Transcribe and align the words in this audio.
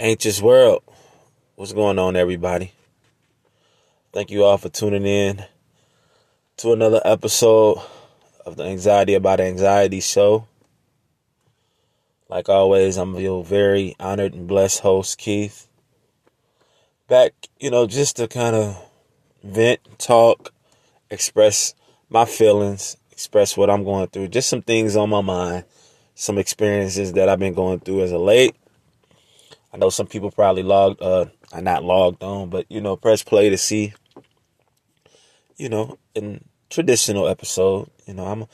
Anxious 0.00 0.40
World. 0.40 0.82
What's 1.56 1.74
going 1.74 1.98
on, 1.98 2.16
everybody? 2.16 2.72
Thank 4.14 4.30
you 4.30 4.44
all 4.44 4.56
for 4.56 4.70
tuning 4.70 5.04
in 5.04 5.44
to 6.56 6.72
another 6.72 7.02
episode 7.04 7.82
of 8.46 8.56
the 8.56 8.64
Anxiety 8.64 9.12
About 9.12 9.40
Anxiety 9.40 10.00
show. 10.00 10.46
Like 12.30 12.48
always, 12.48 12.96
I'm 12.96 13.14
your 13.16 13.44
very 13.44 13.94
honored 14.00 14.32
and 14.32 14.48
blessed 14.48 14.80
host, 14.80 15.18
Keith. 15.18 15.68
Back, 17.06 17.32
you 17.58 17.70
know, 17.70 17.86
just 17.86 18.16
to 18.16 18.26
kind 18.26 18.56
of 18.56 18.82
vent, 19.44 19.80
talk, 19.98 20.54
express 21.10 21.74
my 22.08 22.24
feelings, 22.24 22.96
express 23.12 23.54
what 23.54 23.68
I'm 23.68 23.84
going 23.84 24.06
through, 24.06 24.28
just 24.28 24.48
some 24.48 24.62
things 24.62 24.96
on 24.96 25.10
my 25.10 25.20
mind, 25.20 25.64
some 26.14 26.38
experiences 26.38 27.12
that 27.12 27.28
I've 27.28 27.38
been 27.38 27.52
going 27.52 27.80
through 27.80 28.04
as 28.04 28.12
of 28.12 28.22
late 28.22 28.56
I 29.72 29.76
know 29.76 29.90
some 29.90 30.06
people 30.06 30.30
probably 30.30 30.62
logged, 30.62 31.00
uh, 31.00 31.26
not 31.60 31.84
logged 31.84 32.22
on, 32.22 32.50
but 32.50 32.66
you 32.68 32.80
know, 32.80 32.96
press 32.96 33.22
play 33.22 33.50
to 33.50 33.56
see, 33.58 33.92
you 35.56 35.68
know, 35.68 35.98
in 36.14 36.44
traditional 36.70 37.28
episode. 37.28 37.90
You 38.06 38.14
know, 38.14 38.26
I'm 38.26 38.46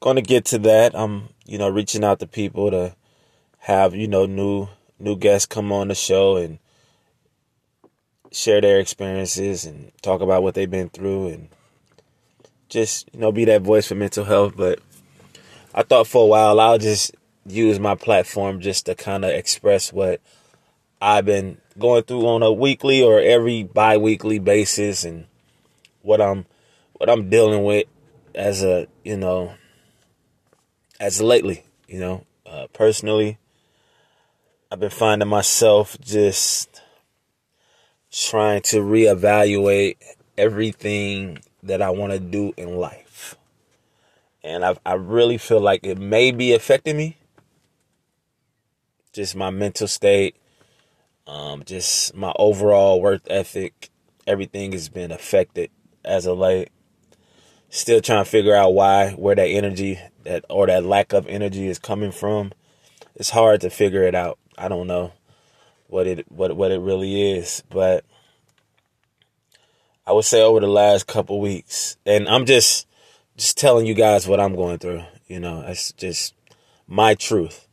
going 0.00 0.16
to 0.16 0.22
get 0.22 0.44
to 0.46 0.58
that. 0.60 0.94
I'm, 0.94 1.30
you 1.46 1.58
know, 1.58 1.68
reaching 1.68 2.04
out 2.04 2.20
to 2.20 2.26
people 2.26 2.70
to 2.70 2.94
have, 3.58 3.94
you 3.94 4.06
know, 4.06 4.26
new 4.26 4.68
new 4.98 5.16
guests 5.16 5.46
come 5.46 5.72
on 5.72 5.88
the 5.88 5.94
show 5.94 6.36
and 6.36 6.58
share 8.30 8.60
their 8.60 8.78
experiences 8.78 9.64
and 9.64 9.90
talk 10.00 10.20
about 10.20 10.42
what 10.42 10.54
they've 10.54 10.70
been 10.70 10.88
through 10.88 11.28
and 11.28 11.48
just, 12.68 13.10
you 13.12 13.20
know, 13.20 13.32
be 13.32 13.44
that 13.44 13.62
voice 13.62 13.88
for 13.88 13.96
mental 13.96 14.24
health. 14.24 14.54
But 14.56 14.78
I 15.74 15.82
thought 15.82 16.06
for 16.06 16.22
a 16.22 16.26
while 16.26 16.60
I'll 16.60 16.78
just 16.78 17.14
use 17.46 17.80
my 17.80 17.96
platform 17.96 18.60
just 18.60 18.86
to 18.86 18.94
kind 18.94 19.24
of 19.24 19.32
express 19.32 19.92
what 19.92 20.20
I've 21.04 21.24
been 21.24 21.58
going 21.76 22.04
through 22.04 22.28
on 22.28 22.44
a 22.44 22.52
weekly 22.52 23.02
or 23.02 23.18
every 23.18 23.64
bi-weekly 23.64 24.38
basis 24.38 25.02
and 25.02 25.26
what 26.02 26.20
I'm 26.20 26.46
what 26.92 27.10
I'm 27.10 27.28
dealing 27.28 27.64
with 27.64 27.88
as 28.36 28.62
a, 28.62 28.86
you 29.02 29.16
know, 29.16 29.54
as 31.00 31.20
lately, 31.20 31.64
you 31.88 31.98
know, 31.98 32.24
uh, 32.46 32.68
personally 32.72 33.40
I've 34.70 34.78
been 34.78 34.90
finding 34.90 35.28
myself 35.28 35.98
just 36.00 36.80
trying 38.12 38.62
to 38.62 38.76
reevaluate 38.76 39.96
everything 40.38 41.40
that 41.64 41.82
I 41.82 41.90
want 41.90 42.12
to 42.12 42.20
do 42.20 42.54
in 42.56 42.76
life. 42.76 43.34
And 44.44 44.64
I 44.64 44.76
I 44.86 44.94
really 44.94 45.36
feel 45.36 45.60
like 45.60 45.80
it 45.82 45.98
may 45.98 46.30
be 46.30 46.54
affecting 46.54 46.96
me. 46.96 47.16
Just 49.12 49.34
my 49.34 49.50
mental 49.50 49.88
state, 49.88 50.36
um, 51.32 51.64
just 51.64 52.14
my 52.14 52.30
overall 52.36 53.00
work 53.00 53.22
ethic, 53.26 53.88
everything 54.26 54.72
has 54.72 54.90
been 54.90 55.10
affected 55.10 55.70
as 56.04 56.26
of 56.26 56.36
late. 56.36 56.68
Still 57.70 58.02
trying 58.02 58.22
to 58.22 58.30
figure 58.30 58.54
out 58.54 58.74
why, 58.74 59.12
where 59.12 59.34
that 59.34 59.46
energy 59.46 59.98
that 60.24 60.44
or 60.50 60.66
that 60.66 60.84
lack 60.84 61.14
of 61.14 61.26
energy 61.26 61.68
is 61.68 61.78
coming 61.78 62.12
from. 62.12 62.52
It's 63.14 63.30
hard 63.30 63.62
to 63.62 63.70
figure 63.70 64.02
it 64.02 64.14
out. 64.14 64.38
I 64.58 64.68
don't 64.68 64.86
know 64.86 65.14
what 65.86 66.06
it 66.06 66.30
what 66.30 66.54
what 66.54 66.70
it 66.70 66.80
really 66.80 67.32
is, 67.32 67.62
but 67.70 68.04
I 70.06 70.12
would 70.12 70.26
say 70.26 70.42
over 70.42 70.60
the 70.60 70.66
last 70.66 71.06
couple 71.06 71.40
weeks, 71.40 71.96
and 72.04 72.28
I'm 72.28 72.44
just 72.44 72.86
just 73.38 73.56
telling 73.56 73.86
you 73.86 73.94
guys 73.94 74.28
what 74.28 74.38
I'm 74.38 74.54
going 74.54 74.76
through. 74.76 75.04
You 75.28 75.40
know, 75.40 75.64
it's 75.66 75.92
just 75.92 76.34
my 76.86 77.14
truth. 77.14 77.66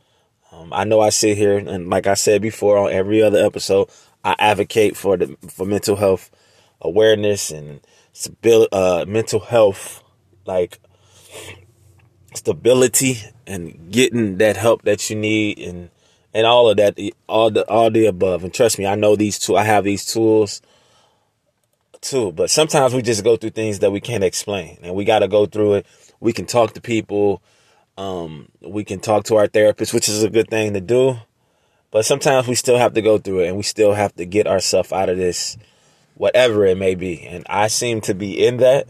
Um, 0.51 0.73
I 0.73 0.83
know 0.83 0.99
I 0.99 1.09
sit 1.09 1.37
here 1.37 1.57
and 1.57 1.89
like 1.89 2.07
I 2.07 2.15
said 2.15 2.41
before 2.41 2.77
on 2.77 2.91
every 2.91 3.21
other 3.21 3.43
episode, 3.43 3.89
I 4.23 4.35
advocate 4.39 4.97
for 4.97 5.17
the 5.17 5.37
for 5.47 5.65
mental 5.65 5.95
health 5.95 6.31
awareness 6.81 7.51
and 7.51 7.81
stability, 8.13 8.69
uh, 8.71 9.05
mental 9.07 9.39
health 9.39 10.03
like 10.45 10.79
stability 12.33 13.17
and 13.45 13.91
getting 13.91 14.37
that 14.37 14.57
help 14.57 14.83
that 14.83 15.09
you 15.09 15.15
need 15.15 15.59
and 15.59 15.89
and 16.33 16.45
all 16.45 16.69
of 16.69 16.77
that 16.77 16.97
all 17.27 17.51
the 17.51 17.67
all 17.69 17.91
the 17.91 18.07
above. 18.07 18.43
And 18.43 18.53
trust 18.53 18.79
me 18.79 18.87
I 18.87 18.95
know 18.95 19.15
these 19.15 19.37
two 19.37 19.55
I 19.55 19.63
have 19.63 19.83
these 19.83 20.05
tools 20.05 20.61
too 22.01 22.31
but 22.31 22.49
sometimes 22.49 22.93
we 22.93 23.01
just 23.01 23.23
go 23.23 23.35
through 23.35 23.49
things 23.51 23.79
that 23.79 23.91
we 23.91 23.99
can't 23.99 24.23
explain 24.23 24.79
and 24.81 24.95
we 24.95 25.03
got 25.05 25.19
to 25.19 25.27
go 25.27 25.45
through 25.45 25.75
it. 25.75 25.85
We 26.19 26.33
can 26.33 26.47
talk 26.47 26.73
to 26.73 26.81
people 26.81 27.43
um, 27.99 28.47
we 28.61 28.85
can 28.85 29.01
talk 29.01 29.25
to 29.25 29.35
our 29.35 29.47
therapist, 29.47 29.93
which 29.93 30.07
is 30.07 30.23
a 30.23 30.29
good 30.29 30.49
thing 30.49 30.73
to 30.73 30.79
do. 30.79 31.17
But 31.91 32.05
sometimes 32.05 32.47
we 32.47 32.55
still 32.55 32.77
have 32.77 32.93
to 32.93 33.01
go 33.01 33.17
through 33.17 33.41
it 33.41 33.47
and 33.49 33.57
we 33.57 33.63
still 33.63 33.93
have 33.93 34.15
to 34.15 34.25
get 34.25 34.47
ourselves 34.47 34.93
out 34.93 35.09
of 35.09 35.17
this, 35.17 35.57
whatever 36.15 36.65
it 36.65 36.77
may 36.77 36.95
be. 36.95 37.21
And 37.27 37.45
I 37.49 37.67
seem 37.67 37.99
to 38.01 38.13
be 38.13 38.45
in 38.45 38.57
that. 38.57 38.87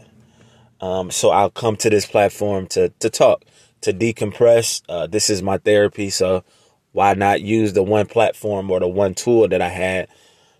Um, 0.80 1.10
so 1.10 1.30
I'll 1.30 1.50
come 1.50 1.76
to 1.78 1.90
this 1.90 2.06
platform 2.06 2.68
to, 2.68 2.90
to 3.00 3.10
talk, 3.10 3.44
to 3.80 3.92
decompress. 3.92 4.82
Uh, 4.88 5.08
this 5.08 5.28
is 5.28 5.42
my 5.42 5.58
therapy. 5.58 6.08
So 6.10 6.44
why 6.92 7.14
not 7.14 7.40
use 7.40 7.72
the 7.72 7.82
one 7.82 8.06
platform 8.06 8.70
or 8.70 8.78
the 8.78 8.88
one 8.88 9.14
tool 9.14 9.48
that 9.48 9.60
I 9.60 9.70
had 9.70 10.08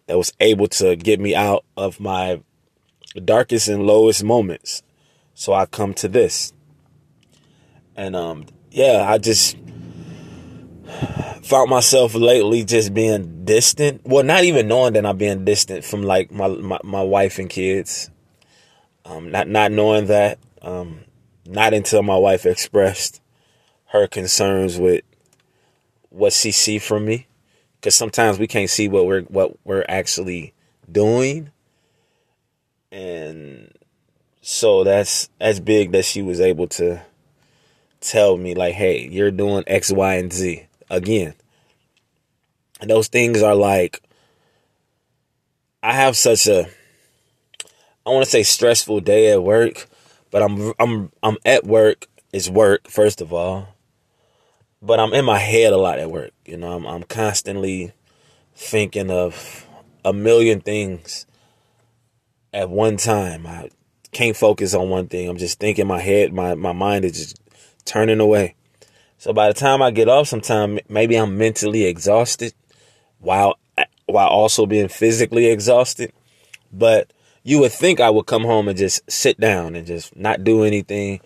that 0.09 0.19
was 0.19 0.33
able 0.41 0.67
to 0.69 0.97
get 0.97 1.21
me 1.21 1.37
out 1.37 1.65
of 1.77 2.01
my 2.01 2.41
darkest 3.25 3.69
and 3.69 3.87
lowest 3.87 4.25
moments? 4.25 4.83
So 5.35 5.53
I 5.53 5.67
come 5.67 5.95
to 5.95 6.09
this. 6.09 6.53
And 8.01 8.17
um, 8.17 8.47
yeah, 8.71 9.05
I 9.07 9.19
just 9.19 9.59
found 11.43 11.69
myself 11.69 12.15
lately 12.15 12.65
just 12.65 12.95
being 12.95 13.45
distant. 13.45 14.01
Well, 14.07 14.25
not 14.25 14.45
even 14.45 14.69
knowing 14.69 14.95
that 14.95 15.05
I'm 15.05 15.19
being 15.19 15.45
distant 15.45 15.85
from 15.85 16.03
like 16.03 16.31
my 16.31 16.49
my, 16.49 16.79
my 16.83 17.03
wife 17.03 17.39
and 17.39 17.51
kids. 17.51 18.09
Um, 19.05 19.31
not 19.31 19.49
not 19.49 19.71
knowing 19.71 20.07
that. 20.07 20.39
Um, 20.63 21.01
not 21.45 21.75
until 21.75 22.03
my 22.03 22.17
wife 22.17 22.47
expressed 22.47 23.21
her 23.89 24.07
concerns 24.07 24.79
with 24.79 25.05
what 26.09 26.33
she 26.33 26.53
see 26.53 26.79
from 26.79 27.05
me, 27.05 27.27
because 27.77 27.95
sometimes 27.95 28.39
we 28.39 28.47
can't 28.47 28.71
see 28.71 28.89
what 28.89 29.05
we're 29.05 29.25
what 29.25 29.59
we're 29.65 29.85
actually 29.91 30.55
doing, 30.91 31.51
and 32.91 33.71
so 34.41 34.85
that's 34.85 35.29
that's 35.39 35.61
big 35.61 35.93
that 35.93 36.07
she 36.07 36.23
was 36.23 36.41
able 36.41 36.67
to 36.69 37.03
tell 38.01 38.37
me 38.37 38.55
like, 38.55 38.75
hey, 38.75 39.07
you're 39.09 39.31
doing 39.31 39.65
X, 39.67 39.93
Y, 39.93 40.15
and 40.15 40.33
Z 40.33 40.67
again. 40.89 41.35
And 42.81 42.91
those 42.91 43.09
things 43.09 43.43
are 43.43 43.55
like 43.55 44.03
I 45.83 45.93
have 45.93 46.17
such 46.17 46.47
a 46.47 46.69
I 48.07 48.11
want 48.11 48.25
to 48.25 48.31
say 48.31 48.43
stressful 48.43 49.01
day 49.01 49.33
at 49.33 49.43
work, 49.43 49.89
but 50.31 50.43
I'm 50.43 50.73
I'm 50.79 51.13
I'm 51.23 51.37
at 51.45 51.65
work. 51.65 52.07
It's 52.33 52.49
work 52.49 52.89
first 52.89 53.21
of 53.21 53.33
all, 53.33 53.69
but 54.83 55.01
I'm 55.01 55.13
in 55.13 55.25
my 55.25 55.39
head 55.39 55.73
a 55.73 55.77
lot 55.77 55.99
at 55.99 56.11
work. 56.11 56.33
You 56.45 56.57
know, 56.57 56.73
I'm 56.73 56.87
I'm 56.87 57.03
constantly 57.05 57.93
thinking 58.55 59.11
of 59.11 59.67
a 60.05 60.13
million 60.13 60.61
things 60.61 61.27
at 62.53 62.71
one 62.71 62.97
time. 62.97 63.47
I 63.47 63.71
can't 64.13 64.37
focus 64.37 64.75
on 64.75 64.89
one 64.91 65.09
thing. 65.09 65.29
I'm 65.29 65.39
just 65.39 65.59
thinking 65.59 65.87
my 65.87 66.01
head, 66.01 66.33
my 66.33 66.55
my 66.55 66.73
mind 66.73 67.05
is 67.05 67.13
just 67.13 67.41
turning 67.91 68.21
away. 68.21 68.55
So 69.19 69.33
by 69.33 69.49
the 69.49 69.55
time 69.55 69.83
I 69.83 69.91
get 69.91 70.09
off 70.09 70.29
sometime, 70.29 70.79
maybe 70.89 71.17
I'm 71.17 71.37
mentally 71.37 71.85
exhausted 71.85 72.55
while 73.19 73.59
while 74.07 74.29
also 74.29 74.65
being 74.65 74.89
physically 74.89 75.47
exhausted. 75.47 76.13
But 76.73 77.13
you 77.43 77.59
would 77.61 77.73
think 77.73 78.01
I 78.01 78.11
would 78.11 78.27
come 78.27 78.45
home 78.45 78.69
and 78.69 78.79
just 78.79 79.11
sit 79.11 79.41
down 79.41 79.75
and 79.75 79.87
just 79.87 80.17
not 80.17 80.45
do 80.45 80.63
anything. 80.63 81.21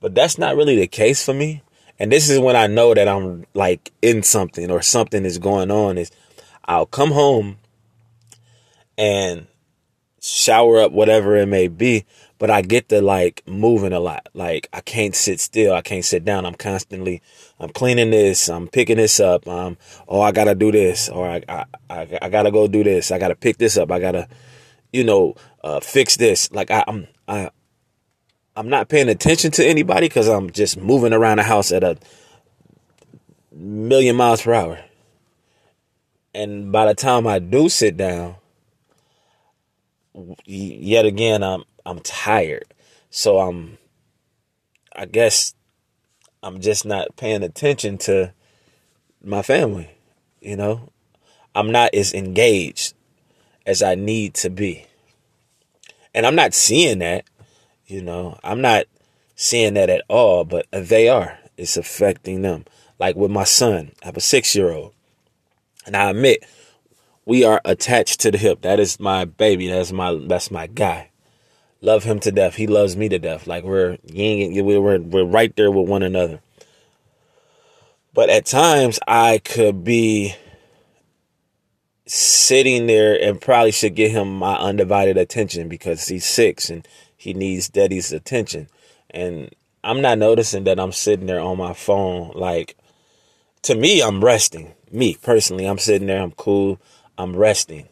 But 0.00 0.14
that's 0.14 0.38
not 0.38 0.56
really 0.56 0.76
the 0.76 0.86
case 0.86 1.24
for 1.24 1.34
me. 1.34 1.62
And 1.98 2.10
this 2.10 2.30
is 2.30 2.38
when 2.38 2.56
I 2.56 2.68
know 2.68 2.94
that 2.94 3.08
I'm 3.08 3.44
like 3.54 3.92
in 4.00 4.22
something 4.22 4.70
or 4.70 4.80
something 4.80 5.24
is 5.24 5.38
going 5.38 5.70
on 5.70 5.98
is 5.98 6.10
I'll 6.64 6.86
come 6.86 7.10
home 7.10 7.58
and 8.96 9.46
shower 10.20 10.80
up 10.80 10.92
whatever 10.92 11.36
it 11.36 11.46
may 11.46 11.68
be, 11.68 12.06
but 12.38 12.50
I 12.50 12.62
get 12.62 12.88
to 12.90 13.02
like 13.02 13.42
moving 13.46 13.92
a 13.92 14.00
lot. 14.00 14.28
Like 14.34 14.68
I 14.72 14.80
can't 14.80 15.14
sit 15.14 15.40
still. 15.40 15.74
I 15.74 15.82
can't 15.82 16.04
sit 16.04 16.24
down. 16.24 16.46
I'm 16.46 16.54
constantly, 16.54 17.20
I'm 17.58 17.70
cleaning 17.70 18.10
this. 18.10 18.48
I'm 18.48 18.68
picking 18.68 18.96
this 18.96 19.20
up. 19.20 19.46
Um, 19.48 19.76
oh, 20.06 20.20
I 20.20 20.32
gotta 20.32 20.54
do 20.54 20.70
this, 20.70 21.08
or 21.08 21.28
I, 21.28 21.42
I, 21.48 21.64
I, 21.90 22.18
I 22.22 22.28
gotta 22.28 22.50
go 22.50 22.68
do 22.68 22.84
this. 22.84 23.10
I 23.10 23.18
gotta 23.18 23.36
pick 23.36 23.58
this 23.58 23.76
up. 23.76 23.90
I 23.90 23.98
gotta, 23.98 24.28
you 24.92 25.04
know, 25.04 25.34
uh, 25.64 25.80
fix 25.80 26.16
this. 26.16 26.50
Like 26.52 26.70
I, 26.70 26.84
I'm, 26.86 27.08
I, 27.26 27.50
I'm 28.56 28.68
not 28.68 28.88
paying 28.88 29.08
attention 29.08 29.50
to 29.52 29.66
anybody 29.66 30.08
because 30.08 30.28
I'm 30.28 30.50
just 30.50 30.76
moving 30.76 31.12
around 31.12 31.38
the 31.38 31.44
house 31.44 31.72
at 31.72 31.82
a 31.84 31.96
million 33.52 34.16
miles 34.16 34.42
per 34.42 34.54
hour. 34.54 34.80
And 36.34 36.70
by 36.70 36.86
the 36.86 36.94
time 36.94 37.26
I 37.26 37.40
do 37.40 37.68
sit 37.68 37.96
down, 37.96 38.36
yet 40.44 41.04
again, 41.04 41.42
I'm 41.42 41.64
I'm 41.88 42.00
tired. 42.00 42.66
So 43.08 43.38
I'm 43.38 43.78
I 44.94 45.06
guess 45.06 45.54
I'm 46.42 46.60
just 46.60 46.84
not 46.84 47.16
paying 47.16 47.42
attention 47.42 47.96
to 47.98 48.32
my 49.24 49.42
family, 49.42 49.90
you 50.40 50.56
know? 50.56 50.90
I'm 51.54 51.72
not 51.72 51.94
as 51.94 52.12
engaged 52.12 52.94
as 53.64 53.82
I 53.82 53.94
need 53.94 54.34
to 54.34 54.50
be. 54.50 54.86
And 56.14 56.26
I'm 56.26 56.34
not 56.34 56.52
seeing 56.52 56.98
that, 56.98 57.24
you 57.86 58.02
know, 58.02 58.38
I'm 58.44 58.60
not 58.60 58.86
seeing 59.34 59.74
that 59.74 59.88
at 59.88 60.02
all, 60.08 60.44
but 60.44 60.66
they 60.70 61.08
are. 61.08 61.38
It's 61.56 61.76
affecting 61.76 62.42
them. 62.42 62.66
Like 62.98 63.16
with 63.16 63.30
my 63.30 63.44
son, 63.44 63.92
I 64.02 64.06
have 64.06 64.16
a 64.16 64.20
six 64.20 64.54
year 64.54 64.72
old. 64.72 64.92
And 65.86 65.96
I 65.96 66.10
admit, 66.10 66.44
we 67.24 67.44
are 67.44 67.62
attached 67.64 68.20
to 68.20 68.30
the 68.30 68.38
hip. 68.38 68.60
That 68.60 68.78
is 68.78 69.00
my 69.00 69.24
baby. 69.24 69.68
That's 69.68 69.92
my 69.92 70.14
that's 70.26 70.50
my 70.50 70.66
guy. 70.66 71.07
Love 71.80 72.04
him 72.04 72.18
to 72.20 72.32
death. 72.32 72.56
He 72.56 72.66
loves 72.66 72.96
me 72.96 73.08
to 73.08 73.18
death. 73.18 73.46
Like 73.46 73.64
we're 73.64 73.98
we're 74.12 74.98
we're 74.98 75.24
right 75.24 75.54
there 75.56 75.70
with 75.70 75.88
one 75.88 76.02
another. 76.02 76.40
But 78.14 78.30
at 78.30 78.46
times 78.46 78.98
I 79.06 79.38
could 79.38 79.84
be 79.84 80.34
sitting 82.06 82.86
there 82.86 83.20
and 83.22 83.40
probably 83.40 83.70
should 83.70 83.94
give 83.94 84.10
him 84.10 84.38
my 84.38 84.56
undivided 84.56 85.16
attention 85.16 85.68
because 85.68 86.08
he's 86.08 86.24
six 86.24 86.70
and 86.70 86.86
he 87.16 87.34
needs 87.34 87.68
daddy's 87.68 88.12
attention. 88.12 88.68
And 89.10 89.54
I'm 89.84 90.00
not 90.00 90.18
noticing 90.18 90.64
that 90.64 90.80
I'm 90.80 90.92
sitting 90.92 91.26
there 91.26 91.40
on 91.40 91.58
my 91.58 91.74
phone. 91.74 92.32
Like, 92.34 92.76
to 93.62 93.74
me, 93.74 94.02
I'm 94.02 94.24
resting. 94.24 94.74
Me 94.90 95.16
personally, 95.22 95.66
I'm 95.66 95.78
sitting 95.78 96.06
there, 96.06 96.22
I'm 96.22 96.32
cool, 96.32 96.80
I'm 97.18 97.36
resting. 97.36 97.88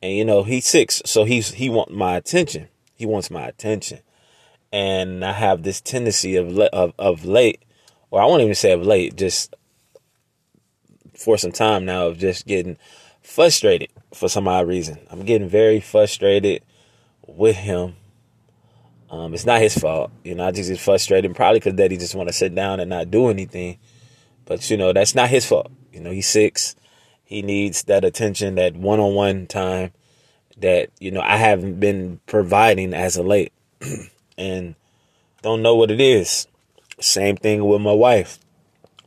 And 0.00 0.12
you 0.12 0.24
know, 0.24 0.42
he's 0.42 0.66
six, 0.66 1.02
so 1.04 1.24
he's 1.24 1.52
he 1.52 1.68
wants 1.68 1.92
my 1.92 2.16
attention. 2.16 2.68
He 2.94 3.06
wants 3.06 3.30
my 3.30 3.46
attention. 3.46 4.00
And 4.72 5.24
I 5.24 5.32
have 5.32 5.62
this 5.62 5.80
tendency 5.80 6.36
of 6.36 6.58
of 6.58 6.94
of 6.98 7.24
late, 7.24 7.62
or 8.10 8.22
I 8.22 8.26
won't 8.26 8.42
even 8.42 8.54
say 8.54 8.72
of 8.72 8.86
late, 8.86 9.16
just 9.16 9.54
for 11.14 11.36
some 11.36 11.52
time 11.52 11.84
now 11.84 12.06
of 12.06 12.18
just 12.18 12.46
getting 12.46 12.78
frustrated 13.20 13.90
for 14.14 14.28
some 14.28 14.48
odd 14.48 14.66
reason. 14.66 14.98
I'm 15.10 15.24
getting 15.24 15.48
very 15.48 15.80
frustrated 15.80 16.62
with 17.26 17.56
him. 17.56 17.96
Um, 19.10 19.34
it's 19.34 19.44
not 19.44 19.60
his 19.60 19.76
fault, 19.76 20.10
you 20.24 20.34
know. 20.34 20.46
I 20.46 20.52
just 20.52 20.70
get 20.70 20.80
frustrated, 20.80 21.34
probably 21.36 21.60
because 21.60 21.74
Daddy 21.74 21.98
just 21.98 22.14
want 22.14 22.28
to 22.30 22.32
sit 22.32 22.54
down 22.54 22.80
and 22.80 22.88
not 22.88 23.10
do 23.10 23.28
anything. 23.28 23.78
But 24.46 24.70
you 24.70 24.78
know, 24.78 24.94
that's 24.94 25.14
not 25.14 25.28
his 25.28 25.44
fault. 25.44 25.70
You 25.92 26.00
know, 26.00 26.10
he's 26.10 26.28
six. 26.28 26.74
He 27.22 27.42
needs 27.42 27.84
that 27.84 28.04
attention, 28.04 28.54
that 28.56 28.74
one-on-one 28.74 29.46
time 29.46 29.92
that 30.62 30.90
you 30.98 31.10
know 31.10 31.20
I 31.20 31.36
haven't 31.36 31.78
been 31.78 32.20
providing 32.26 32.94
as 32.94 33.16
of 33.16 33.26
late, 33.26 33.52
and 34.38 34.74
don't 35.42 35.62
know 35.62 35.74
what 35.74 35.90
it 35.90 36.00
is. 36.00 36.46
Same 37.00 37.36
thing 37.36 37.64
with 37.64 37.80
my 37.80 37.92
wife. 37.92 38.38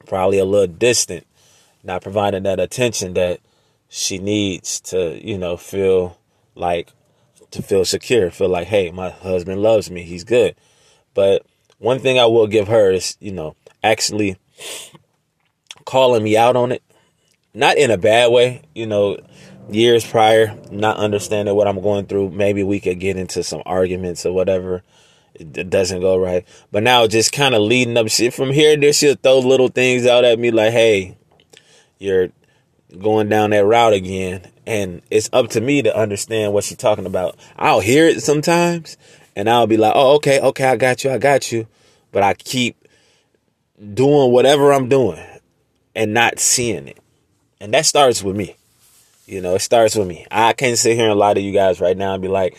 Probably 0.05 0.37
a 0.37 0.45
little 0.45 0.73
distant, 0.73 1.25
not 1.83 2.03
providing 2.03 2.43
that 2.43 2.59
attention 2.59 3.13
that 3.15 3.39
she 3.89 4.17
needs 4.17 4.79
to, 4.81 5.19
you 5.25 5.37
know, 5.37 5.57
feel 5.57 6.17
like 6.53 6.89
to 7.51 7.61
feel 7.61 7.85
secure, 7.85 8.29
feel 8.29 8.49
like, 8.49 8.67
hey, 8.67 8.91
my 8.91 9.09
husband 9.09 9.61
loves 9.61 9.89
me, 9.89 10.03
he's 10.03 10.23
good. 10.23 10.55
But 11.13 11.45
one 11.79 11.99
thing 11.99 12.19
I 12.19 12.25
will 12.25 12.47
give 12.47 12.67
her 12.67 12.91
is, 12.91 13.17
you 13.19 13.31
know, 13.31 13.55
actually 13.83 14.37
calling 15.85 16.23
me 16.23 16.35
out 16.35 16.55
on 16.55 16.71
it. 16.71 16.83
Not 17.53 17.77
in 17.77 17.89
a 17.89 17.97
bad 17.97 18.31
way, 18.31 18.63
you 18.73 18.85
know, 18.85 19.17
years 19.69 20.05
prior, 20.05 20.57
not 20.71 20.97
understanding 20.97 21.55
what 21.55 21.67
I'm 21.67 21.81
going 21.81 22.05
through, 22.05 22.31
maybe 22.31 22.63
we 22.63 22.79
could 22.79 22.99
get 22.99 23.17
into 23.17 23.43
some 23.43 23.63
arguments 23.65 24.25
or 24.25 24.33
whatever. 24.33 24.83
It 25.33 25.69
doesn't 25.69 25.99
go 25.99 26.17
right. 26.17 26.47
But 26.71 26.83
now 26.83 27.07
just 27.07 27.33
kind 27.33 27.55
of 27.55 27.61
leading 27.61 27.97
up 27.97 28.07
shit 28.07 28.33
from 28.33 28.51
here, 28.51 28.77
there 28.77 28.93
she'll 28.93 29.15
throw 29.15 29.39
little 29.39 29.67
things 29.67 30.05
out 30.05 30.23
at 30.23 30.39
me 30.39 30.51
like, 30.51 30.71
hey, 30.71 31.17
you're 31.99 32.29
going 32.97 33.27
down 33.27 33.49
that 33.49 33.65
route 33.65 33.93
again. 33.93 34.49
And 34.65 35.01
it's 35.11 35.29
up 35.33 35.49
to 35.49 35.61
me 35.61 35.81
to 35.81 35.95
understand 35.95 36.53
what 36.53 36.63
she's 36.63 36.77
talking 36.77 37.05
about. 37.05 37.37
I'll 37.57 37.81
hear 37.81 38.07
it 38.07 38.21
sometimes 38.21 38.97
and 39.35 39.49
I'll 39.49 39.67
be 39.67 39.77
like, 39.77 39.93
oh, 39.95 40.15
okay, 40.15 40.39
okay, 40.39 40.65
I 40.65 40.77
got 40.77 41.03
you, 41.03 41.11
I 41.11 41.17
got 41.17 41.51
you. 41.51 41.67
But 42.11 42.23
I 42.23 42.33
keep 42.33 42.87
doing 43.93 44.31
whatever 44.31 44.71
I'm 44.71 44.87
doing 44.87 45.23
and 45.93 46.13
not 46.13 46.39
seeing 46.39 46.87
it. 46.87 46.99
And 47.59 47.73
that 47.73 47.85
starts 47.85 48.23
with 48.23 48.37
me. 48.37 48.55
You 49.25 49.41
know, 49.41 49.55
it 49.55 49.61
starts 49.61 49.95
with 49.95 50.07
me. 50.07 50.27
I 50.29 50.53
can't 50.53 50.77
sit 50.77 50.95
here 50.95 51.09
and 51.09 51.19
lie 51.19 51.33
to 51.33 51.41
you 51.41 51.51
guys 51.51 51.81
right 51.81 51.97
now 51.97 52.13
and 52.13 52.21
be 52.21 52.27
like, 52.27 52.57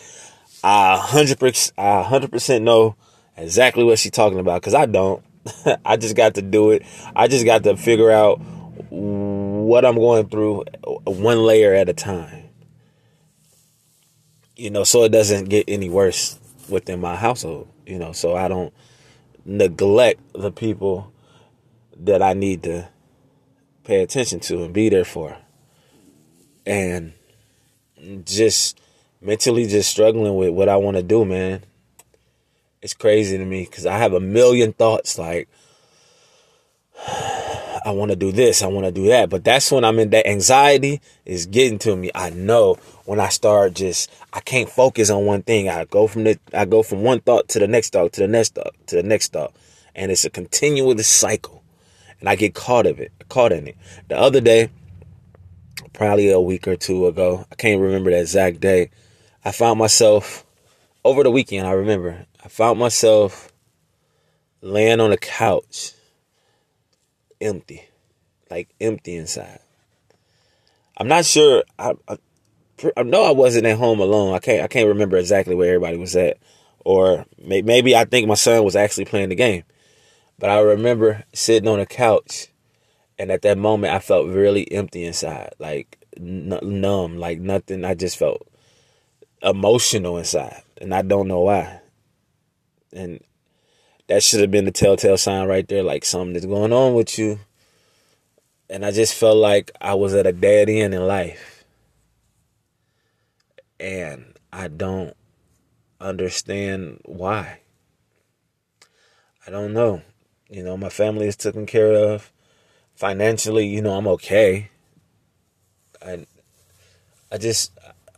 I 0.63 0.97
100%, 1.01 1.71
I 1.77 2.03
100% 2.03 2.61
know 2.61 2.95
exactly 3.37 3.83
what 3.83 3.99
she's 3.99 4.11
talking 4.11 4.39
about 4.39 4.61
because 4.61 4.73
I 4.73 4.85
don't. 4.85 5.23
I 5.85 5.95
just 5.95 6.15
got 6.15 6.35
to 6.35 6.41
do 6.41 6.71
it. 6.71 6.83
I 7.15 7.27
just 7.27 7.45
got 7.45 7.63
to 7.63 7.77
figure 7.77 8.11
out 8.11 8.41
what 8.89 9.85
I'm 9.85 9.95
going 9.95 10.27
through 10.27 10.65
one 11.05 11.39
layer 11.39 11.73
at 11.73 11.87
a 11.87 11.93
time. 11.93 12.49
You 14.57 14.71
know, 14.71 14.83
so 14.83 15.03
it 15.03 15.09
doesn't 15.09 15.45
get 15.45 15.65
any 15.67 15.89
worse 15.89 16.37
within 16.67 16.99
my 16.99 17.15
household, 17.15 17.69
you 17.85 17.97
know, 17.97 18.11
so 18.11 18.35
I 18.35 18.47
don't 18.47 18.73
neglect 19.45 20.19
the 20.33 20.51
people 20.51 21.13
that 21.95 22.21
I 22.21 22.33
need 22.33 22.63
to 22.63 22.89
pay 23.83 24.01
attention 24.01 24.39
to 24.41 24.63
and 24.63 24.73
be 24.73 24.89
there 24.89 25.05
for. 25.05 25.37
And 26.67 27.13
just 28.25 28.79
mentally 29.21 29.65
just 29.67 29.89
struggling 29.89 30.35
with 30.35 30.49
what 30.49 30.69
I 30.69 30.75
want 30.75 30.97
to 30.97 31.03
do, 31.03 31.25
man. 31.25 31.63
It's 32.81 32.93
crazy 32.93 33.37
to 33.37 33.45
me 33.45 33.63
because 33.63 33.85
I 33.85 33.97
have 33.97 34.13
a 34.13 34.19
million 34.19 34.73
thoughts 34.73 35.17
like 35.17 35.49
I 37.07 37.91
want 37.91 38.11
to 38.11 38.17
do 38.17 38.33
this, 38.33 38.61
I 38.61 38.67
want 38.67 38.85
to 38.85 38.91
do 38.91 39.07
that. 39.07 39.29
But 39.29 39.45
that's 39.45 39.71
when 39.71 39.85
I'm 39.85 39.97
in 39.99 40.09
that 40.09 40.27
anxiety 40.27 40.99
is 41.25 41.45
getting 41.45 41.79
to 41.79 41.95
me. 41.95 42.11
I 42.13 42.31
know 42.31 42.75
when 43.05 43.19
I 43.19 43.29
start 43.29 43.73
just 43.73 44.11
I 44.33 44.41
can't 44.41 44.69
focus 44.69 45.09
on 45.09 45.25
one 45.25 45.43
thing. 45.43 45.69
I 45.69 45.85
go 45.85 46.05
from 46.05 46.25
the 46.25 46.37
I 46.53 46.65
go 46.65 46.83
from 46.83 47.01
one 47.01 47.21
thought 47.21 47.47
to 47.49 47.59
the 47.59 47.67
next 47.67 47.93
thought 47.93 48.13
to 48.13 48.21
the 48.21 48.27
next 48.27 48.55
thought 48.55 48.73
to 48.87 48.97
the 48.97 49.03
next 49.03 49.31
thought. 49.31 49.53
And 49.95 50.11
it's 50.11 50.25
a 50.25 50.29
continuous 50.29 51.07
cycle. 51.07 51.63
And 52.19 52.27
I 52.27 52.35
get 52.35 52.55
caught 52.55 52.87
of 52.87 52.99
it, 52.99 53.11
caught 53.29 53.51
in 53.51 53.67
it. 53.67 53.77
The 54.09 54.17
other 54.17 54.41
day, 54.41 54.69
probably 55.97 56.29
a 56.29 56.39
week 56.39 56.67
or 56.67 56.75
two 56.75 57.07
ago, 57.07 57.43
I 57.51 57.55
can't 57.55 57.81
remember 57.81 58.11
the 58.11 58.21
exact 58.21 58.59
day. 58.59 58.91
I 59.43 59.51
found 59.51 59.79
myself 59.79 60.45
over 61.03 61.23
the 61.23 61.31
weekend, 61.31 61.65
I 61.65 61.71
remember. 61.71 62.27
I 62.45 62.49
found 62.49 62.77
myself 62.77 63.51
laying 64.61 64.99
on 64.99 65.09
the 65.09 65.17
couch 65.17 65.93
empty, 67.41 67.83
like 68.51 68.69
empty 68.79 69.15
inside. 69.15 69.59
I'm 70.97 71.07
not 71.07 71.25
sure. 71.25 71.63
I, 71.79 71.93
I, 72.07 72.17
I 72.95 73.01
know 73.01 73.23
I 73.23 73.31
wasn't 73.31 73.65
at 73.65 73.79
home 73.79 73.99
alone. 73.99 74.35
I 74.35 74.39
can't 74.39 74.63
I 74.63 74.67
can't 74.67 74.87
remember 74.87 75.17
exactly 75.17 75.55
where 75.55 75.73
everybody 75.73 75.97
was 75.97 76.15
at, 76.15 76.37
or 76.85 77.25
may, 77.43 77.63
maybe 77.63 77.95
I 77.95 78.05
think 78.05 78.27
my 78.27 78.35
son 78.35 78.63
was 78.63 78.75
actually 78.75 79.05
playing 79.05 79.29
the 79.29 79.35
game. 79.35 79.63
But 80.37 80.51
I 80.51 80.59
remember 80.59 81.23
sitting 81.33 81.67
on 81.67 81.79
the 81.79 81.87
couch, 81.87 82.49
and 83.19 83.31
at 83.31 83.41
that 83.43 83.57
moment 83.57 83.93
I 83.93 83.99
felt 83.99 84.27
really 84.27 84.71
empty 84.71 85.03
inside, 85.05 85.53
like 85.59 85.97
n- 86.15 86.59
numb, 86.61 87.17
like 87.17 87.39
nothing. 87.39 87.85
I 87.85 87.93
just 87.93 88.17
felt 88.17 88.47
emotional 89.41 90.17
inside, 90.17 90.63
and 90.79 90.93
I 90.93 91.01
don't 91.01 91.27
know 91.27 91.41
why. 91.41 91.81
And 92.93 93.21
that 94.07 94.23
should 94.23 94.41
have 94.41 94.51
been 94.51 94.65
the 94.65 94.71
telltale 94.71 95.17
sign 95.17 95.47
right 95.47 95.67
there, 95.67 95.83
like 95.83 96.05
something 96.05 96.35
is 96.35 96.45
going 96.45 96.73
on 96.73 96.93
with 96.93 97.17
you. 97.19 97.39
And 98.69 98.85
I 98.85 98.91
just 98.91 99.13
felt 99.13 99.37
like 99.37 99.71
I 99.79 99.93
was 99.93 100.13
at 100.13 100.27
a 100.27 100.33
dead 100.33 100.69
end 100.69 100.93
in 100.93 101.05
life. 101.05 101.65
And 103.79 104.33
I 104.51 104.67
don't 104.67 105.15
understand 106.01 107.01
why. 107.05 107.59
I 109.45 109.51
don't 109.51 109.73
know. 109.73 110.01
You 110.49 110.63
know, 110.63 110.77
my 110.77 110.89
family 110.89 111.27
is 111.27 111.35
taken 111.35 111.65
care 111.65 111.93
of. 111.93 112.31
Financially, 112.97 113.67
you 113.67 113.79
know, 113.83 113.93
I'm 113.93 114.07
okay. 114.07 114.71
I 116.03 116.25
I 117.31 117.37
just 117.37 117.71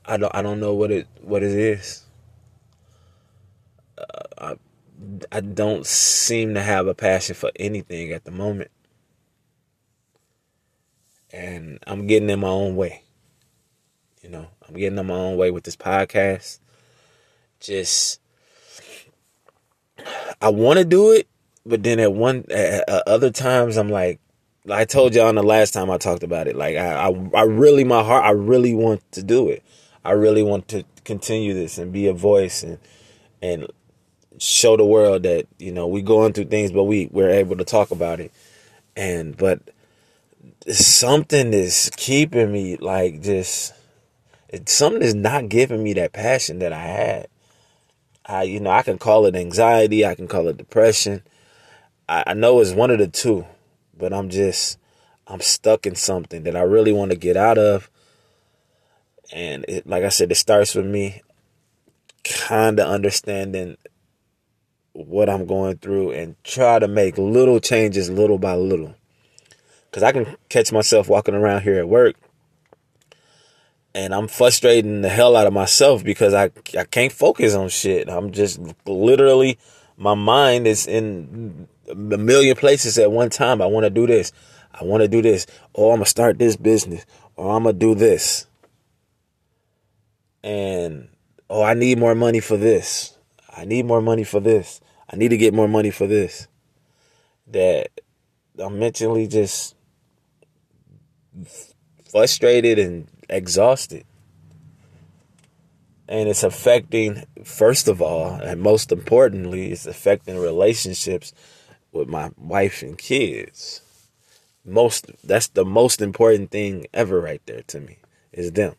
I 0.06 0.16
don't 0.16 0.34
I 0.34 0.42
don't 0.42 0.62
know 0.62 0.74
what 0.74 0.90
it 0.90 1.06
what 1.22 1.44
it 1.44 1.52
is. 1.52 2.06
Uh, 3.98 4.06
I 4.38 4.56
I 5.34 5.42
don't 5.42 5.86
seem 5.86 6.54
to 6.54 6.62
have 6.62 6.88
a 6.88 6.94
passion 6.94 7.36
for 7.36 7.52
anything 7.58 8.14
at 8.14 8.24
the 8.24 8.32
moment. 8.32 8.72
And 11.34 11.80
I'm 11.86 12.08
getting 12.08 12.30
in 12.30 12.40
my 12.40 12.48
own 12.48 12.78
way. 12.78 13.04
You 14.24 14.30
know, 14.30 14.48
I'm 14.66 14.76
getting 14.76 14.98
in 14.98 15.06
my 15.06 15.14
own 15.14 15.36
way 15.36 15.52
with 15.52 15.66
this 15.66 15.76
podcast. 15.76 16.60
Just 17.60 18.22
I 20.42 20.48
want 20.48 20.80
to 20.80 20.86
do 20.86 21.12
it, 21.12 21.28
but 21.66 21.84
then 21.84 22.00
at 22.00 22.14
one 22.14 22.46
at 22.50 22.88
other 22.88 23.30
times 23.30 23.76
I'm 23.76 23.90
like 23.90 24.22
I 24.72 24.86
told 24.86 25.16
y'all 25.16 25.28
on 25.28 25.36
the 25.36 25.44
last 25.44 25.74
time 25.74 25.90
I 25.90 25.98
talked 25.98 26.24
about 26.24 26.48
it. 26.48 26.56
Like 26.56 26.76
I, 26.76 27.10
I, 27.10 27.30
I 27.36 27.44
really, 27.44 27.84
my 27.84 28.04
heart, 28.04 28.24
I 28.24 28.32
really 28.32 28.74
want 28.74 29.10
to 29.14 29.24
do 29.24 29.50
it. 29.50 29.64
I 30.04 30.12
really 30.12 30.44
want 30.44 30.68
to 30.70 30.84
continue 31.04 31.54
this 31.54 31.78
and 31.78 31.92
be 31.92 32.08
a 32.08 32.14
voice 32.14 32.64
and 32.64 32.78
and 33.42 33.68
show 34.38 34.78
the 34.78 34.86
world 34.86 35.24
that 35.24 35.48
you 35.58 35.72
know 35.72 35.88
we 35.88 36.02
going 36.02 36.34
through 36.34 36.46
things, 36.46 36.72
but 36.72 36.84
we 36.84 37.10
we're 37.12 37.30
able 37.30 37.58
to 37.58 37.66
talk 37.66 37.92
about 37.92 38.20
it. 38.20 38.32
And 38.96 39.36
but 39.36 39.62
something 40.68 41.54
is 41.54 41.92
keeping 41.96 42.52
me 42.52 42.78
like 42.78 43.22
just 43.22 43.74
it's 44.50 44.74
something 44.74 45.02
is 45.02 45.16
not 45.16 45.50
giving 45.50 45.84
me 45.84 45.94
that 45.94 46.14
passion 46.14 46.60
that 46.60 46.74
I 46.74 46.86
had. 46.86 47.28
I 48.26 48.44
you 48.44 48.60
know, 48.60 48.72
I 48.72 48.84
can 48.84 48.98
call 48.98 49.26
it 49.26 49.36
anxiety, 49.36 50.06
I 50.06 50.16
can 50.16 50.28
call 50.28 50.48
it 50.48 50.58
depression. 50.58 51.24
I, 52.08 52.24
I 52.28 52.34
know 52.34 52.60
it's 52.60 52.72
one 52.72 52.92
of 52.92 53.00
the 53.00 53.08
two, 53.08 53.46
but 54.00 54.14
I'm 54.14 54.30
just 54.30 54.80
I'm 55.28 55.42
stuck 55.42 55.86
in 55.86 55.94
something 55.94 56.44
that 56.44 56.56
I 56.56 56.62
really 56.62 56.92
want 56.92 57.12
to 57.12 57.18
get 57.18 57.38
out 57.38 57.60
of. 57.60 57.90
And 59.32 59.64
it, 59.68 59.86
like 59.86 60.04
I 60.04 60.10
said, 60.10 60.32
it 60.32 60.36
starts 60.36 60.74
with 60.74 60.88
me 60.88 61.22
kind 62.24 62.80
of 62.80 62.88
understanding 62.88 63.78
what 64.94 65.30
I'm 65.30 65.46
going 65.46 65.78
through 65.78 66.12
and 66.12 66.36
try 66.44 66.80
to 66.80 66.88
make 66.88 67.20
little 67.20 67.60
changes 67.60 68.10
little 68.10 68.40
by 68.40 68.56
little. 68.56 68.96
Because 69.86 70.02
I 70.02 70.12
can 70.12 70.36
catch 70.50 70.72
myself 70.72 71.08
walking 71.08 71.36
around 71.36 71.62
here 71.62 71.78
at 71.78 71.88
work 71.88 72.16
and 73.94 74.14
I'm 74.14 74.28
frustrating 74.28 75.02
the 75.02 75.10
hell 75.10 75.36
out 75.36 75.48
of 75.48 75.54
myself 75.54 76.04
because 76.04 76.34
I, 76.34 76.52
I 76.78 76.84
can't 76.86 77.12
focus 77.12 77.56
on 77.56 77.70
shit. 77.70 78.10
I'm 78.10 78.32
just 78.32 78.60
literally, 78.86 79.58
my 79.98 80.14
mind 80.14 80.68
is 80.68 80.88
in 80.88 81.68
a 81.90 81.96
million 81.96 82.56
places 82.56 82.98
at 82.98 83.12
one 83.12 83.30
time. 83.30 83.62
I 83.62 83.66
want 83.66 83.86
to 83.86 83.90
do 83.90 84.08
this. 84.08 84.32
I 84.74 84.84
want 84.84 85.02
to 85.02 85.08
do 85.08 85.22
this. 85.22 85.48
Or 85.74 85.94
I'm 85.94 86.00
going 86.00 86.06
to 86.06 86.10
start 86.10 86.38
this 86.38 86.56
business. 86.56 87.06
Or 87.36 87.56
I'm 87.56 87.64
going 87.64 87.76
to 87.76 87.80
do 87.80 87.96
this. 87.96 88.48
And, 90.44 91.10
oh, 91.50 91.64
I 91.64 91.74
need 91.74 91.98
more 91.98 92.16
money 92.16 92.40
for 92.40 92.58
this. 92.58 93.18
I 93.56 93.66
need 93.66 93.86
more 93.86 94.02
money 94.02 94.24
for 94.24 94.40
this. 94.40 94.80
I 95.10 95.16
need 95.16 95.30
to 95.30 95.38
get 95.38 95.54
more 95.54 95.68
money 95.68 95.92
for 95.92 96.08
this. 96.08 96.48
That 97.48 97.90
I'm 98.58 98.80
mentally 98.80 99.28
just 99.28 99.76
frustrated 102.12 102.80
and 102.80 103.08
exhausted. 103.30 104.06
And 106.08 106.28
it's 106.28 106.44
affecting, 106.44 107.24
first 107.44 107.88
of 107.88 108.02
all, 108.02 108.34
and 108.34 108.62
most 108.62 108.92
importantly, 108.92 109.72
it's 109.72 109.86
affecting 109.86 110.40
relationships 110.40 111.34
with 111.92 112.08
my 112.08 112.32
wife 112.38 112.82
and 112.82 112.98
kids. 112.98 113.82
Most 114.66 115.08
that's 115.24 115.48
the 115.48 115.66
most 115.66 116.02
important 116.02 116.52
thing 116.52 116.86
ever 116.94 117.20
right 117.20 117.42
there 117.46 117.64
to 117.64 117.80
me 117.80 117.98
is 118.32 118.52
them. 118.52 118.76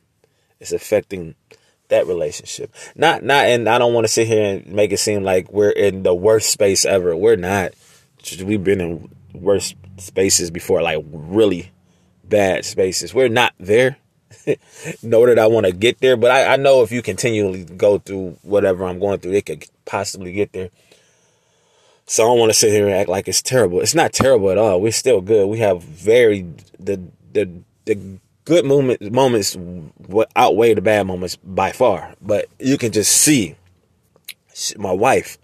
It's 0.60 0.72
affecting 0.72 1.34
that 1.88 2.06
relationship. 2.06 2.72
Not 2.94 3.22
not 3.22 3.46
and 3.46 3.68
I 3.68 3.78
don't 3.78 3.94
want 3.94 4.04
to 4.04 4.12
sit 4.12 4.26
here 4.26 4.54
and 4.54 4.66
make 4.66 4.92
it 4.92 4.98
seem 4.98 5.22
like 5.22 5.52
we're 5.52 5.70
in 5.70 6.02
the 6.02 6.14
worst 6.14 6.50
space 6.50 6.84
ever. 6.84 7.16
We're 7.16 7.36
not. 7.36 7.72
We've 8.42 8.62
been 8.62 8.80
in 8.80 9.10
worse 9.34 9.74
spaces 9.98 10.50
before, 10.50 10.82
like 10.82 11.04
really 11.10 11.70
bad 12.24 12.64
spaces. 12.64 13.14
We're 13.14 13.28
not 13.28 13.54
there. 13.58 13.98
know 15.02 15.26
that 15.26 15.38
I 15.38 15.46
want 15.46 15.66
to 15.66 15.72
get 15.72 16.00
there, 16.00 16.16
but 16.16 16.30
I, 16.30 16.54
I 16.54 16.56
know 16.56 16.82
if 16.82 16.92
you 16.92 17.02
continually 17.02 17.64
go 17.64 17.98
through 17.98 18.38
whatever 18.42 18.84
I'm 18.84 18.98
going 18.98 19.18
through, 19.18 19.32
it 19.32 19.46
could 19.46 19.66
possibly 19.84 20.32
get 20.32 20.52
there. 20.52 20.70
So 22.10 22.24
I 22.24 22.26
don't 22.26 22.40
want 22.40 22.50
to 22.50 22.58
sit 22.58 22.72
here 22.72 22.86
and 22.86 22.94
act 22.96 23.08
like 23.08 23.28
it's 23.28 23.40
terrible. 23.40 23.80
It's 23.80 23.94
not 23.94 24.12
terrible 24.12 24.50
at 24.50 24.58
all. 24.58 24.80
We're 24.80 24.90
still 24.90 25.20
good. 25.20 25.46
We 25.46 25.60
have 25.60 25.80
very 25.80 26.42
the 26.76 27.00
the 27.32 27.48
the 27.84 28.18
good 28.44 28.64
moment, 28.64 29.12
moments 29.12 29.56
outweigh 30.34 30.74
the 30.74 30.80
bad 30.80 31.06
moments 31.06 31.36
by 31.36 31.70
far. 31.70 32.16
But 32.20 32.46
you 32.58 32.78
can 32.78 32.90
just 32.90 33.12
see 33.12 33.54
my 34.76 34.90
wife 34.90 35.38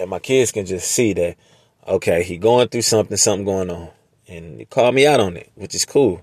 and 0.00 0.10
my 0.10 0.18
kids 0.18 0.50
can 0.50 0.66
just 0.66 0.90
see 0.90 1.12
that 1.12 1.36
okay, 1.86 2.24
he 2.24 2.38
going 2.38 2.66
through 2.66 2.82
something, 2.82 3.16
something 3.16 3.44
going 3.44 3.70
on, 3.70 3.90
and 4.26 4.58
he 4.58 4.64
called 4.64 4.96
me 4.96 5.06
out 5.06 5.20
on 5.20 5.36
it, 5.36 5.52
which 5.54 5.76
is 5.76 5.84
cool. 5.84 6.22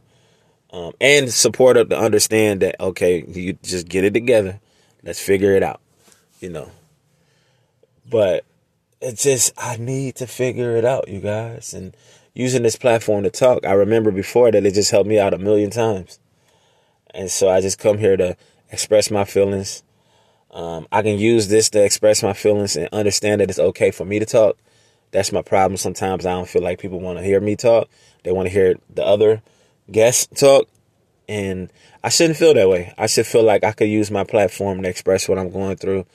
Um, 0.74 0.92
and 1.00 1.32
support 1.32 1.78
to 1.78 1.98
understand 1.98 2.60
that 2.60 2.76
okay, 2.82 3.24
you 3.26 3.54
just 3.64 3.88
get 3.88 4.04
it 4.04 4.14
together. 4.14 4.60
Let's 5.02 5.22
figure 5.22 5.56
it 5.56 5.64
out, 5.64 5.80
you 6.42 6.50
know. 6.50 6.72
But 8.06 8.44
it's 9.06 9.24
just 9.24 9.54
I 9.56 9.78
need 9.78 10.16
to 10.16 10.26
figure 10.26 10.76
it 10.76 10.84
out, 10.84 11.08
you 11.08 11.20
guys, 11.20 11.76
and 11.76 11.96
using 12.34 12.64
this 12.64 12.76
platform 12.76 13.24
to 13.24 13.30
talk. 13.30 13.64
I 13.66 13.74
remember 13.74 14.10
before 14.10 14.52
that 14.52 14.66
it 14.66 14.74
just 14.74 14.90
helped 14.90 15.08
me 15.08 15.20
out 15.20 15.34
a 15.34 15.38
million 15.38 15.70
times. 15.70 16.20
And 17.14 17.30
so 17.30 17.48
I 17.48 17.62
just 17.62 17.78
come 17.78 18.00
here 18.00 18.18
to 18.18 18.36
express 18.72 19.12
my 19.12 19.24
feelings. 19.24 19.84
Um, 20.52 20.88
I 20.92 21.04
can 21.04 21.20
use 21.20 21.50
this 21.50 21.70
to 21.72 21.84
express 21.84 22.24
my 22.24 22.34
feelings 22.34 22.76
and 22.76 22.90
understand 22.92 23.42
that 23.42 23.50
it's 23.50 23.60
okay 23.60 23.92
for 23.92 24.06
me 24.06 24.18
to 24.18 24.26
talk. 24.26 24.58
That's 25.12 25.32
my 25.32 25.44
problem. 25.44 25.78
Sometimes 25.78 26.26
I 26.26 26.32
don't 26.32 26.50
feel 26.50 26.64
like 26.64 26.80
people 26.80 27.00
want 27.00 27.20
to 27.20 27.24
hear 27.24 27.40
me 27.40 27.56
talk. 27.56 27.88
They 28.24 28.32
want 28.32 28.48
to 28.48 28.54
hear 28.54 28.76
the 28.94 29.06
other 29.06 29.44
guests 29.92 30.28
talk. 30.40 30.68
And 31.30 31.72
I 32.04 32.10
shouldn't 32.10 32.38
feel 32.38 32.56
that 32.56 32.70
way. 32.70 32.94
I 32.98 33.06
should 33.06 33.28
feel 33.28 33.44
like 33.44 33.64
I 33.64 33.72
could 33.72 33.88
use 33.88 34.10
my 34.10 34.24
platform 34.24 34.82
to 34.82 34.90
express 34.90 35.30
what 35.30 35.38
I'm 35.38 35.52
going 35.52 35.78
through 35.78 36.06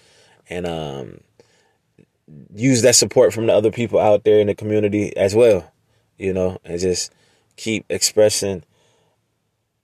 and 0.50 0.66
um, 0.66 1.20
use 2.54 2.82
that 2.82 2.94
support 2.94 3.32
from 3.32 3.46
the 3.46 3.52
other 3.52 3.70
people 3.70 3.99
out 3.99 4.25
there 4.25 4.40
in 4.40 4.46
the 4.46 4.54
community 4.54 5.16
as 5.16 5.34
well 5.34 5.70
you 6.20 6.34
know, 6.34 6.58
and 6.64 6.78
just 6.78 7.12
keep 7.56 7.84
expressing 7.88 8.62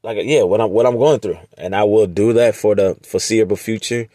like 0.03 0.19
yeah, 0.23 0.43
what 0.43 0.61
I'm 0.61 0.71
what 0.71 0.87
I'm 0.87 0.99
going 0.99 1.19
through. 1.19 1.39
And 1.57 1.75
I 1.75 1.83
will 1.85 2.07
do 2.07 2.35
that 2.35 2.55
for 2.55 2.77
the 2.77 2.97
foreseeable 3.03 3.57
future. 3.57 4.07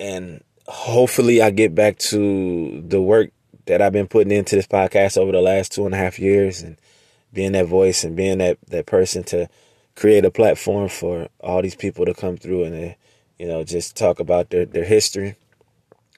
And 0.00 0.42
hopefully 0.66 1.42
I 1.42 1.50
get 1.50 1.74
back 1.74 1.98
to 1.98 2.82
the 2.86 3.02
work 3.02 3.30
that 3.66 3.82
I've 3.82 3.92
been 3.92 4.06
putting 4.06 4.32
into 4.32 4.56
this 4.56 4.66
podcast 4.66 5.18
over 5.18 5.32
the 5.32 5.40
last 5.40 5.72
two 5.72 5.84
and 5.84 5.94
a 5.94 5.98
half 5.98 6.18
years 6.18 6.62
and 6.62 6.76
being 7.32 7.52
that 7.52 7.66
voice 7.66 8.04
and 8.04 8.16
being 8.16 8.38
that, 8.38 8.58
that 8.68 8.86
person 8.86 9.24
to 9.24 9.48
create 9.96 10.24
a 10.24 10.30
platform 10.30 10.88
for 10.88 11.28
all 11.40 11.62
these 11.62 11.74
people 11.74 12.04
to 12.04 12.14
come 12.14 12.36
through 12.36 12.64
and, 12.64 12.90
uh, 12.90 12.94
you 13.38 13.46
know, 13.46 13.64
just 13.64 13.96
talk 13.96 14.20
about 14.20 14.50
their, 14.50 14.66
their 14.66 14.84
history. 14.84 15.36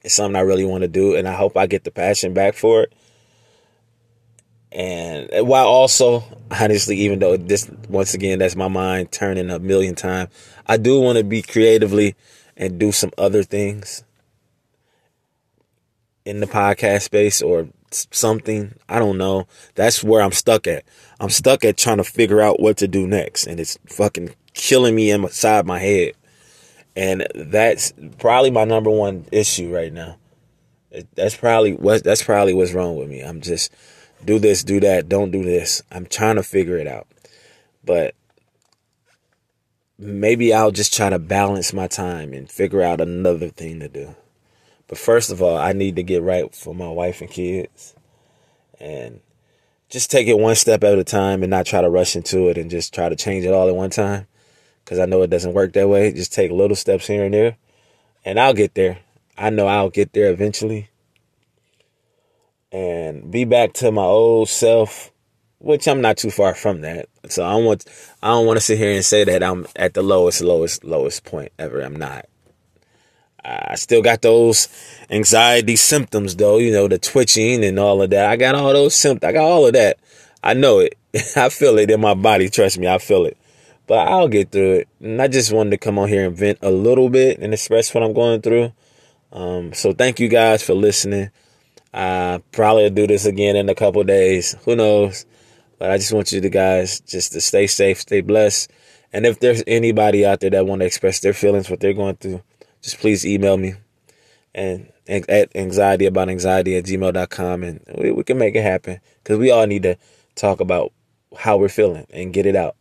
It's 0.07 0.15
something 0.15 0.37
I 0.37 0.43
really 0.43 0.65
want 0.65 0.83
to 0.83 0.89
do. 0.89 1.17
And 1.17 1.27
I 1.27 1.35
hope 1.35 1.57
I 1.57 1.67
get 1.67 1.83
the 1.83 1.91
passion 1.91 2.33
back 2.33 2.55
for 2.55 2.85
it. 2.85 2.93
And 4.71 5.29
while 5.49 5.67
also 5.67 6.23
honestly 6.51 6.97
even 6.99 7.19
though 7.19 7.37
this 7.37 7.69
once 7.89 8.15
again 8.15 8.39
that's 8.39 8.55
my 8.55 8.69
mind 8.69 9.11
turning 9.11 9.51
a 9.51 9.59
million 9.59 9.97
times 9.97 10.31
i 10.67 10.77
do 10.77 11.01
want 11.01 11.19
to 11.19 11.25
be 11.25 11.43
creatively 11.43 12.15
and 12.57 12.79
do 12.79 12.93
some 12.93 13.11
other 13.19 13.43
things 13.43 14.05
in 16.25 16.41
the 16.41 16.47
podcast 16.47 17.03
space 17.03 17.43
or 17.43 17.69
something. 17.91 18.75
I 18.89 18.99
don't 18.99 19.19
know. 19.19 19.47
That's 19.75 20.05
where 20.05 20.23
i'm 20.23 20.33
stuck 20.33 20.67
at. 20.67 20.85
I'm 21.21 21.31
stuck 21.31 21.65
at 21.65 21.77
trying 21.77 21.99
to 21.99 22.05
figure 22.05 22.41
out 22.41 22.61
what 22.61 22.77
to 22.79 22.89
do 22.89 23.07
next 23.07 23.47
and 23.47 23.59
it's 23.59 23.79
fucking 23.87 24.35
killing 24.53 24.95
me 24.95 25.11
inside 25.11 25.67
my 25.67 25.79
head 25.79 26.13
and 26.97 27.27
that's 27.35 27.93
probably 28.19 28.51
my 28.51 28.65
number 28.65 28.91
one 28.91 29.27
issue 29.31 29.73
right 29.73 29.93
now 29.93 30.17
that's 31.15 31.37
probably 31.37 31.75
what 31.75 32.03
that's 32.03 32.23
probably 32.23 32.55
what's 32.55 32.73
wrong 32.73 32.97
with 32.97 33.09
me 33.09 33.21
i'm 33.21 33.41
just 33.41 33.71
do 34.25 34.39
this, 34.39 34.65
do 34.65 34.81
that, 34.81 35.09
don't 35.09 35.31
do 35.31 35.43
this. 35.43 35.83
I'm 35.91 36.07
trying 36.07 36.37
to 36.37 36.43
figure 36.43 36.79
it 36.79 36.87
out. 36.87 37.07
But 37.85 38.15
maybe 39.99 40.53
I'll 40.53 40.73
just 40.73 40.95
try 40.95 41.11
to 41.11 41.19
balance 41.19 41.73
my 41.73 41.87
time 41.87 42.33
and 42.33 42.51
figure 42.51 42.83
out 42.83 43.01
another 43.01 43.49
thing 43.49 43.81
to 43.81 43.89
do. 43.89 44.15
But 44.89 44.99
first 44.99 45.31
of 45.31 45.43
all, 45.43 45.57
I 45.57 45.73
need 45.73 45.97
to 45.97 46.03
get 46.03 46.23
right 46.23 46.53
for 46.55 46.75
my 46.75 46.89
wife 46.89 47.21
and 47.21 47.31
kids 47.31 47.95
and 48.79 49.21
just 49.89 50.11
take 50.11 50.29
it 50.29 50.39
one 50.39 50.55
step 50.55 50.85
at 50.85 50.99
a 50.99 51.05
time 51.05 51.43
and 51.43 51.51
not 51.51 51.67
try 51.67 51.81
to 51.81 51.91
rush 51.91 52.17
into 52.17 52.49
it 52.49 52.59
and 52.59 52.71
just 52.71 52.95
try 52.95 53.09
to 53.09 53.17
change 53.17 53.45
it 53.45 53.53
all 53.53 53.69
at 53.69 53.75
one 53.75 53.91
time. 53.91 54.27
Cause 54.87 54.99
I 54.99 55.05
know 55.05 55.23
it 55.23 55.31
doesn't 55.31 55.53
work 55.53 55.73
that 55.75 55.89
way. 55.89 56.13
Just 56.13 56.33
take 56.33 56.51
little 56.51 56.77
steps 56.77 57.07
here 57.07 57.25
and 57.25 57.35
there 57.35 57.57
and 58.27 58.41
I'll 58.41 58.53
get 58.53 58.75
there. 58.75 58.99
I 59.39 59.51
know 59.51 59.69
I'll 59.69 59.89
get 59.89 60.13
there 60.13 60.31
eventually 60.31 60.89
and 62.73 63.31
be 63.31 63.45
back 63.45 63.73
to 63.75 63.93
my 63.93 64.03
old 64.03 64.49
self, 64.49 65.13
which 65.59 65.87
I'm 65.87 66.01
not 66.01 66.17
too 66.17 66.31
far 66.31 66.55
from 66.55 66.81
that. 66.81 67.09
So 67.29 67.45
I 67.45 67.55
want 67.55 67.85
I 68.23 68.29
don't 68.29 68.47
want 68.47 68.59
to 68.59 68.65
sit 68.65 68.79
here 68.79 68.93
and 68.93 69.05
say 69.05 69.25
that 69.25 69.43
I'm 69.43 69.67
at 69.77 69.95
the 69.95 70.03
lowest, 70.03 70.41
lowest, 70.43 70.85
lowest 70.85 71.25
point 71.25 71.53
ever. 71.59 71.81
I'm 71.81 71.97
not. 71.97 72.27
I 73.45 73.77
still 73.77 74.03
got 74.03 74.23
those 74.23 74.69
anxiety 75.09 75.77
symptoms 75.77 76.35
though, 76.35 76.59
you 76.59 76.73
know, 76.73 76.89
the 76.89 76.99
twitching 76.99 77.65
and 77.65 77.79
all 77.79 78.03
of 78.03 78.11
that. 78.11 78.29
I 78.29 78.37
got 78.37 78.57
all 78.57 78.73
those 78.73 78.97
symptoms. 78.97 79.29
I 79.29 79.33
got 79.33 79.45
all 79.45 79.67
of 79.67 79.73
that. 79.75 79.99
I 80.43 80.55
know 80.55 80.81
it. 80.81 80.99
I 81.37 81.49
feel 81.49 81.79
it 81.79 81.91
in 81.93 82.01
my 82.01 82.15
body. 82.15 82.49
Trust 82.49 82.79
me, 82.79 82.89
I 82.89 82.99
feel 82.99 83.25
it. 83.25 83.37
But 83.87 84.09
I'll 84.09 84.29
get 84.29 84.51
through 84.51 84.75
it. 84.75 84.89
And 85.01 85.21
I 85.23 85.29
just 85.29 85.53
wanted 85.53 85.71
to 85.71 85.79
come 85.79 85.99
on 85.99 86.09
here 86.09 86.27
and 86.27 86.37
vent 86.37 86.59
a 86.63 86.71
little 86.71 87.09
bit 87.09 87.39
and 87.39 87.53
express 87.53 87.95
what 87.95 88.03
I'm 88.03 88.13
going 88.13 88.43
through. 88.43 88.73
Um, 89.33 89.73
so 89.73 89.93
thank 89.93 90.19
you 90.19 90.29
guys 90.29 90.63
for 90.63 90.75
listening. 90.75 91.31
I 91.95 92.43
probably 92.53 92.91
do 92.91 93.07
this 93.07 93.25
again 93.25 93.57
in 93.57 93.69
a 93.69 93.75
couple 93.75 94.03
days. 94.05 94.57
Who 94.65 94.77
knows? 94.77 95.25
But 95.79 95.91
I 95.91 95.99
just 95.99 96.13
want 96.13 96.33
you 96.33 96.41
to 96.41 96.49
guys 96.49 97.01
just 97.01 97.33
to 97.33 97.41
stay 97.41 97.67
safe, 97.67 98.01
stay 98.01 98.23
blessed. 98.23 98.71
And 99.13 99.25
if 99.25 99.41
there's 99.41 99.63
anybody 99.67 100.27
out 100.27 100.41
there 100.41 100.51
that 100.51 100.67
want 100.67 100.81
to 100.81 100.87
express 100.87 101.21
their 101.21 101.33
feelings, 101.33 101.71
what 101.71 101.81
they're 101.81 101.93
going 101.93 102.17
through, 102.17 102.43
just 102.83 102.99
please 102.99 103.27
email 103.27 103.57
me 103.57 103.75
and 104.57 104.91
at 105.09 105.55
anxiety 105.55 106.07
about 106.07 106.29
anxiety 106.29 106.77
at 106.77 106.85
gmail.com 106.85 107.63
and 107.63 107.81
we, 107.97 108.11
we 108.11 108.25
can 108.25 108.39
make 108.39 108.57
it 108.57 108.63
happen 108.63 108.99
because 109.23 109.39
we 109.39 109.51
all 109.51 109.67
need 109.67 109.83
to 109.83 109.97
talk 110.35 110.61
about 110.61 110.93
how 111.39 111.57
we're 111.57 111.69
feeling 111.69 112.07
and 112.11 112.33
get 112.33 112.47
it 112.47 112.57
out 112.57 112.75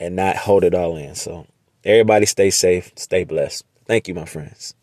and 0.00 0.16
not 0.16 0.36
hold 0.36 0.64
it 0.64 0.74
all 0.74 0.96
in. 0.96 1.14
So 1.14 1.46
everybody 1.84 2.26
stay 2.26 2.50
safe, 2.50 2.90
stay 2.96 3.22
blessed. 3.22 3.64
Thank 3.86 4.08
you, 4.08 4.14
my 4.14 4.24
friends. 4.24 4.74